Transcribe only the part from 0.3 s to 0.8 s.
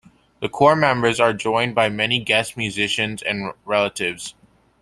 The core